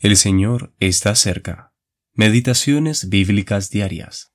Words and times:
El 0.00 0.16
Señor 0.16 0.76
está 0.78 1.16
cerca. 1.16 1.74
Meditaciones 2.12 3.08
bíblicas 3.08 3.68
diarias. 3.68 4.32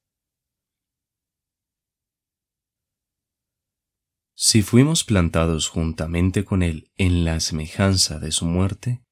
Si 4.36 4.62
fuimos 4.62 5.06
plantados 5.06 5.70
juntamente 5.70 6.44
con 6.44 6.64
Él 6.64 6.92
en 6.98 7.24
la 7.24 7.40
semejanza 7.40 8.20
de 8.20 8.34
su 8.34 8.46
muerte, 8.46 9.06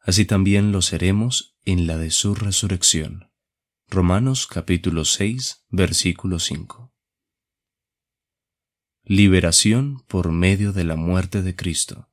así 0.00 0.24
también 0.24 0.72
lo 0.72 0.80
seremos 0.80 1.58
en 1.66 1.86
la 1.86 1.98
de 1.98 2.10
su 2.10 2.34
resurrección. 2.34 3.30
Romanos 3.86 4.46
capítulo 4.46 5.04
6, 5.04 5.66
versículo 5.68 6.38
5. 6.38 6.94
Liberación 9.02 10.02
por 10.08 10.32
medio 10.32 10.72
de 10.72 10.84
la 10.84 10.96
muerte 10.96 11.42
de 11.42 11.54
Cristo. 11.54 12.10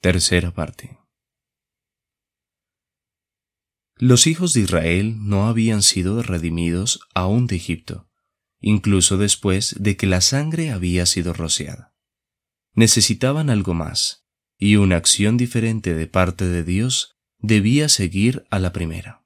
Tercera 0.00 0.54
parte. 0.54 0.99
Los 4.02 4.26
hijos 4.26 4.54
de 4.54 4.60
Israel 4.60 5.16
no 5.20 5.46
habían 5.46 5.82
sido 5.82 6.22
redimidos 6.22 7.00
aún 7.14 7.46
de 7.46 7.56
Egipto, 7.56 8.08
incluso 8.58 9.18
después 9.18 9.76
de 9.78 9.98
que 9.98 10.06
la 10.06 10.22
sangre 10.22 10.70
había 10.70 11.04
sido 11.04 11.34
rociada. 11.34 11.94
Necesitaban 12.72 13.50
algo 13.50 13.74
más, 13.74 14.24
y 14.58 14.76
una 14.76 14.96
acción 14.96 15.36
diferente 15.36 15.92
de 15.92 16.06
parte 16.06 16.46
de 16.46 16.64
Dios 16.64 17.18
debía 17.40 17.90
seguir 17.90 18.46
a 18.48 18.58
la 18.58 18.72
primera. 18.72 19.22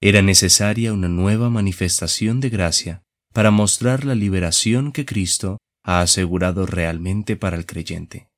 Era 0.00 0.22
necesaria 0.22 0.92
una 0.92 1.08
nueva 1.08 1.48
manifestación 1.48 2.40
de 2.40 2.50
gracia 2.50 3.04
para 3.32 3.52
mostrar 3.52 4.04
la 4.04 4.16
liberación 4.16 4.90
que 4.90 5.06
Cristo 5.06 5.58
ha 5.84 6.00
asegurado 6.00 6.66
realmente 6.66 7.36
para 7.36 7.56
el 7.56 7.64
creyente. 7.64 8.28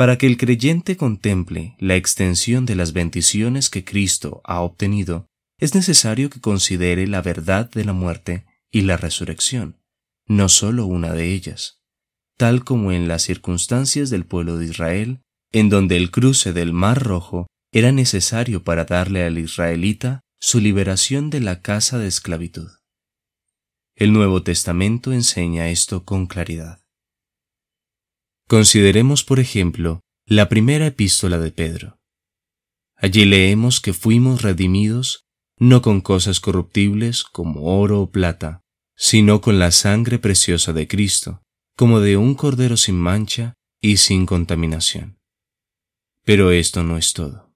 Para 0.00 0.16
que 0.16 0.26
el 0.26 0.38
creyente 0.38 0.96
contemple 0.96 1.76
la 1.78 1.94
extensión 1.94 2.64
de 2.64 2.74
las 2.74 2.94
bendiciones 2.94 3.68
que 3.68 3.84
Cristo 3.84 4.40
ha 4.44 4.62
obtenido, 4.62 5.26
es 5.58 5.74
necesario 5.74 6.30
que 6.30 6.40
considere 6.40 7.06
la 7.06 7.20
verdad 7.20 7.70
de 7.70 7.84
la 7.84 7.92
muerte 7.92 8.46
y 8.72 8.80
la 8.80 8.96
resurrección, 8.96 9.76
no 10.26 10.48
solo 10.48 10.86
una 10.86 11.12
de 11.12 11.34
ellas, 11.34 11.82
tal 12.38 12.64
como 12.64 12.92
en 12.92 13.08
las 13.08 13.24
circunstancias 13.24 14.08
del 14.08 14.24
pueblo 14.24 14.56
de 14.56 14.68
Israel, 14.68 15.20
en 15.52 15.68
donde 15.68 15.98
el 15.98 16.10
cruce 16.10 16.54
del 16.54 16.72
Mar 16.72 17.02
Rojo 17.02 17.46
era 17.70 17.92
necesario 17.92 18.64
para 18.64 18.86
darle 18.86 19.24
al 19.24 19.36
israelita 19.36 20.22
su 20.40 20.60
liberación 20.60 21.28
de 21.28 21.40
la 21.40 21.60
casa 21.60 21.98
de 21.98 22.08
esclavitud. 22.08 22.70
El 23.96 24.14
Nuevo 24.14 24.42
Testamento 24.42 25.12
enseña 25.12 25.68
esto 25.68 26.06
con 26.06 26.26
claridad. 26.26 26.79
Consideremos, 28.50 29.22
por 29.22 29.38
ejemplo, 29.38 30.00
la 30.26 30.48
primera 30.48 30.88
epístola 30.88 31.38
de 31.38 31.52
Pedro. 31.52 32.00
Allí 32.96 33.24
leemos 33.24 33.80
que 33.80 33.92
fuimos 33.92 34.42
redimidos 34.42 35.22
no 35.56 35.82
con 35.82 36.00
cosas 36.00 36.40
corruptibles 36.40 37.22
como 37.22 37.78
oro 37.80 38.00
o 38.00 38.10
plata, 38.10 38.60
sino 38.96 39.40
con 39.40 39.60
la 39.60 39.70
sangre 39.70 40.18
preciosa 40.18 40.72
de 40.72 40.88
Cristo, 40.88 41.42
como 41.76 42.00
de 42.00 42.16
un 42.16 42.34
cordero 42.34 42.76
sin 42.76 42.96
mancha 42.96 43.54
y 43.80 43.98
sin 43.98 44.26
contaminación. 44.26 45.20
Pero 46.24 46.50
esto 46.50 46.82
no 46.82 46.96
es 46.98 47.12
todo. 47.12 47.54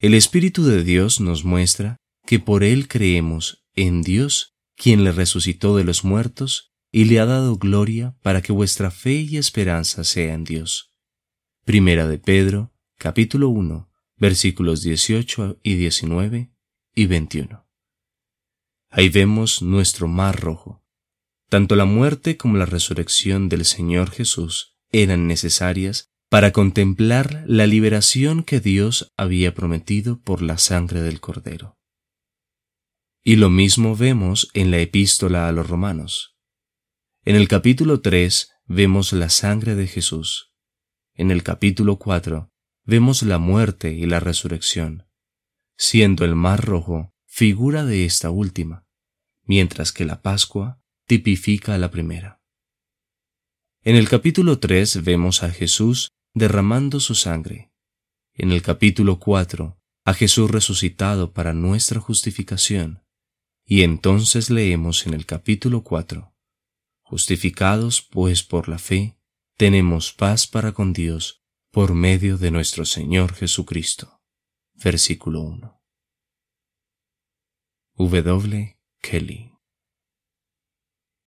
El 0.00 0.14
Espíritu 0.14 0.64
de 0.64 0.84
Dios 0.84 1.20
nos 1.20 1.44
muestra 1.44 1.98
que 2.24 2.38
por 2.38 2.64
Él 2.64 2.88
creemos 2.88 3.62
en 3.74 4.00
Dios, 4.00 4.54
quien 4.74 5.04
le 5.04 5.12
resucitó 5.12 5.76
de 5.76 5.84
los 5.84 6.02
muertos 6.02 6.72
y 6.96 7.04
le 7.04 7.20
ha 7.20 7.26
dado 7.26 7.58
gloria 7.58 8.16
para 8.22 8.40
que 8.40 8.52
vuestra 8.52 8.90
fe 8.90 9.16
y 9.16 9.36
esperanza 9.36 10.02
sea 10.02 10.32
en 10.32 10.44
Dios. 10.44 10.94
Primera 11.66 12.08
de 12.08 12.18
Pedro, 12.18 12.72
capítulo 12.96 13.50
1, 13.50 13.90
versículos 14.16 14.80
18 14.80 15.60
y 15.62 15.74
19 15.74 16.54
y 16.94 17.04
21. 17.04 17.68
Ahí 18.88 19.10
vemos 19.10 19.60
nuestro 19.60 20.08
mar 20.08 20.40
rojo. 20.40 20.86
Tanto 21.50 21.76
la 21.76 21.84
muerte 21.84 22.38
como 22.38 22.56
la 22.56 22.64
resurrección 22.64 23.50
del 23.50 23.66
Señor 23.66 24.10
Jesús 24.10 24.78
eran 24.90 25.26
necesarias 25.26 26.08
para 26.30 26.52
contemplar 26.52 27.44
la 27.46 27.66
liberación 27.66 28.42
que 28.42 28.58
Dios 28.58 29.12
había 29.18 29.52
prometido 29.52 30.22
por 30.22 30.40
la 30.40 30.56
sangre 30.56 31.02
del 31.02 31.20
Cordero. 31.20 31.76
Y 33.22 33.36
lo 33.36 33.50
mismo 33.50 33.96
vemos 33.96 34.48
en 34.54 34.70
la 34.70 34.78
epístola 34.78 35.46
a 35.46 35.52
los 35.52 35.68
romanos. 35.68 36.35
En 37.28 37.34
el 37.34 37.48
capítulo 37.48 38.02
3 38.02 38.52
vemos 38.66 39.12
la 39.12 39.30
sangre 39.30 39.74
de 39.74 39.88
Jesús. 39.88 40.52
En 41.12 41.32
el 41.32 41.42
capítulo 41.42 41.98
4 41.98 42.52
vemos 42.84 43.24
la 43.24 43.38
muerte 43.38 43.92
y 43.92 44.06
la 44.06 44.20
resurrección, 44.20 45.08
siendo 45.76 46.24
el 46.24 46.36
mar 46.36 46.64
rojo 46.64 47.12
figura 47.26 47.84
de 47.84 48.04
esta 48.04 48.30
última, 48.30 48.86
mientras 49.42 49.90
que 49.90 50.04
la 50.04 50.22
Pascua 50.22 50.80
tipifica 51.08 51.74
a 51.74 51.78
la 51.78 51.90
primera. 51.90 52.40
En 53.82 53.96
el 53.96 54.08
capítulo 54.08 54.60
3 54.60 55.02
vemos 55.02 55.42
a 55.42 55.50
Jesús 55.50 56.12
derramando 56.32 57.00
su 57.00 57.16
sangre. 57.16 57.72
En 58.34 58.52
el 58.52 58.62
capítulo 58.62 59.18
4 59.18 59.76
a 60.04 60.14
Jesús 60.14 60.48
resucitado 60.48 61.32
para 61.32 61.52
nuestra 61.52 61.98
justificación. 62.00 63.02
Y 63.64 63.82
entonces 63.82 64.48
leemos 64.48 65.08
en 65.08 65.14
el 65.14 65.26
capítulo 65.26 65.82
4 65.82 66.35
Justificados 67.08 68.02
pues 68.02 68.42
por 68.42 68.68
la 68.68 68.78
fe, 68.78 69.16
tenemos 69.56 70.12
paz 70.12 70.48
para 70.48 70.72
con 70.72 70.92
Dios 70.92 71.44
por 71.70 71.94
medio 71.94 72.36
de 72.36 72.50
nuestro 72.50 72.84
Señor 72.84 73.32
Jesucristo. 73.32 74.20
Versículo 74.74 75.42
1. 75.42 75.80
W. 77.94 78.78
Kelly 79.00 79.55